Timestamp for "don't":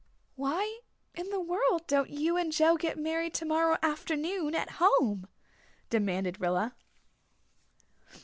1.85-2.09